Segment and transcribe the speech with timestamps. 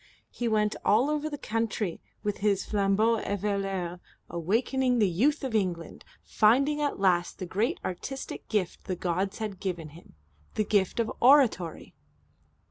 [0.31, 3.99] He went all over the country with his flambeau eveilleur,
[4.31, 9.59] awakening the Youth of England, finding at last the great artistic gift the gods had
[9.59, 10.15] given him,
[10.55, 11.93] the gift of oratory.